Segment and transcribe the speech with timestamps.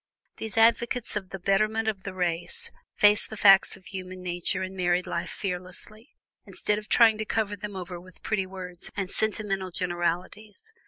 [0.37, 4.75] These advocates of the Betterment of the Race face the facts of human nature and
[4.75, 9.69] married life fearlessly, instead of trying to cover them over with pretty words and sentimental
[9.69, 10.73] generalities.